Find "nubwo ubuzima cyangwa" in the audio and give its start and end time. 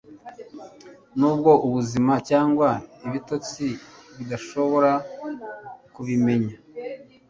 1.17-2.69